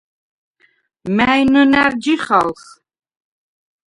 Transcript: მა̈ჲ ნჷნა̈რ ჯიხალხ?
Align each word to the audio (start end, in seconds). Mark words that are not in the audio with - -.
მა̈ჲ 1.15 1.41
ნჷნა̈რ 1.51 1.93
ჯიხალხ? 2.03 2.61